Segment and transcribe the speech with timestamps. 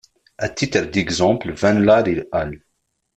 [0.39, 2.59] A titre d’exemple, Van Laar et al.